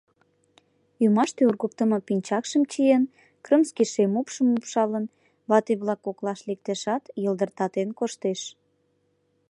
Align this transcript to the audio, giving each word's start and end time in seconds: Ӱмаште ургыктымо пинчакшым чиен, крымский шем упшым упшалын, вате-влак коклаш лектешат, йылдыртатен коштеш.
Ӱмаште 1.05 1.41
ургыктымо 1.49 1.97
пинчакшым 2.07 2.63
чиен, 2.71 3.03
крымский 3.45 3.89
шем 3.93 4.11
упшым 4.19 4.47
упшалын, 4.55 5.05
вате-влак 5.49 5.99
коклаш 6.05 6.39
лектешат, 6.49 7.03
йылдыртатен 7.23 7.89
коштеш. 7.99 8.41